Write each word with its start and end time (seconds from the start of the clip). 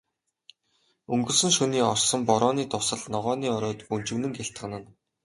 Өнгөрсөн 1.13 1.51
шөнийн 1.57 1.85
орсон 1.93 2.21
борооны 2.29 2.63
дусал 2.71 3.01
ногооны 3.13 3.47
оройд 3.55 3.79
бөнжгөнөн 3.89 4.31
гялтганана. 4.37 4.89